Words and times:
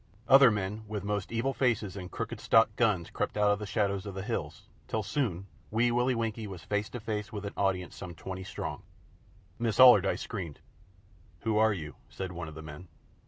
Other 0.27 0.49
men 0.49 0.83
with 0.87 1.03
most 1.03 1.31
evil 1.31 1.53
faces 1.53 1.95
and 1.95 2.09
crooked 2.09 2.39
stocked 2.39 2.75
guns 2.75 3.11
crept 3.11 3.37
out 3.37 3.51
of 3.51 3.59
the 3.59 3.67
shadows 3.67 4.07
of 4.07 4.15
the 4.15 4.23
hills, 4.23 4.67
till, 4.87 5.03
soon, 5.03 5.45
Wee 5.69 5.91
Willie 5.91 6.15
Winkie 6.15 6.47
was 6.47 6.63
face 6.63 6.89
to 6.89 6.99
face 6.99 7.31
with 7.31 7.45
an 7.45 7.53
audience 7.55 7.95
some 7.97 8.15
twenty 8.15 8.43
strong. 8.43 8.81
Miss 9.59 9.79
Allardyce 9.79 10.21
screamed. 10.23 10.59
"Who 11.41 11.59
are 11.59 11.71
you?" 11.71 11.97
said 12.09 12.31
one 12.31 12.47
of 12.47 12.55
the 12.55 12.63
men. 12.63 12.87